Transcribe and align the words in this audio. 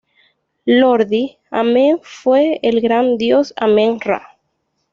Lordi 0.65 1.37
""Amen 1.51 1.99
fue 2.01 2.59
el 2.63 2.81
gran 2.81 3.17
dios 3.19 3.53
Amen-Ra. 3.55 4.35